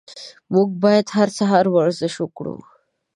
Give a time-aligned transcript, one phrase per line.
[0.53, 2.55] موږ باید هر سهار ورزش وکړو.